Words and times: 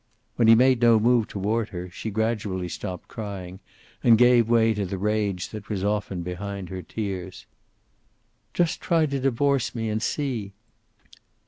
When 0.35 0.47
he 0.47 0.55
made 0.55 0.81
no 0.81 0.99
move 0.99 1.27
toward 1.27 1.69
her 1.69 1.87
she 1.91 2.09
gradually 2.09 2.67
stopped 2.67 3.07
crying, 3.07 3.59
and 4.03 4.17
gave 4.17 4.49
way 4.49 4.73
to 4.73 4.83
the 4.83 4.97
rage 4.97 5.49
that 5.49 5.69
was 5.69 5.83
often 5.83 6.23
behind 6.23 6.69
her 6.69 6.81
tears. 6.81 7.45
"Just 8.51 8.81
try 8.81 9.05
to 9.05 9.19
divorce 9.19 9.75
me, 9.75 9.89
and 9.89 10.01
see!" 10.01 10.53